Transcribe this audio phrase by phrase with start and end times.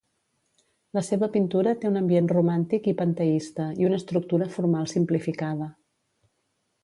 [0.97, 5.69] La seva pintura té un ambient romàntic i panteista i una estructura formal simplificada.